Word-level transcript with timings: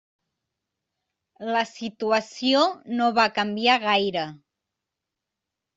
La 1.57 1.61
situació 1.73 2.65
no 2.97 3.13
va 3.21 3.29
canviar 3.39 3.79
gaire. 3.89 4.27